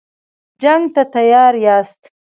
جنګ 0.61 0.83
ته 0.95 1.03
تیار 1.15 1.53
یاست. 1.65 2.01